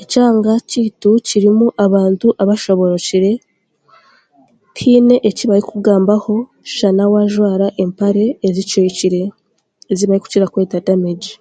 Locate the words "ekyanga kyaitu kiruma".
0.00-1.66